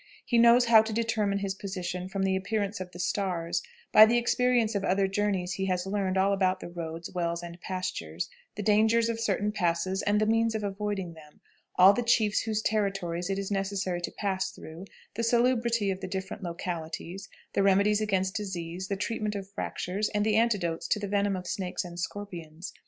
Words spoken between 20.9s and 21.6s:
the venom of